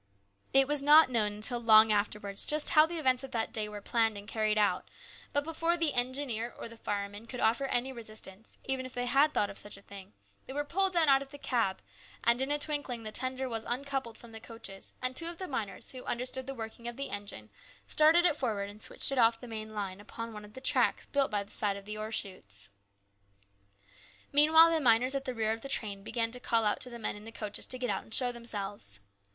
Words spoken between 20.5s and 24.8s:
the tracks built by the side of the ore chutes. Meanwhile the